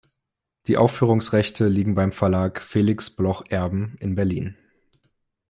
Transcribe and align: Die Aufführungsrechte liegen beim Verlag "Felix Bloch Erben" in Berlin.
Die 0.65 0.77
Aufführungsrechte 0.77 1.67
liegen 1.67 1.93
beim 1.93 2.11
Verlag 2.11 2.59
"Felix 2.63 3.11
Bloch 3.11 3.45
Erben" 3.49 3.97
in 3.99 4.15
Berlin. 4.15 4.57